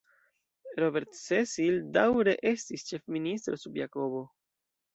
Robert 0.83 1.13
Cecil 1.17 1.77
daŭre 1.99 2.35
estis 2.55 2.89
ĉef-ministro 2.89 3.61
sub 3.65 3.81
Jakobo. 3.85 4.27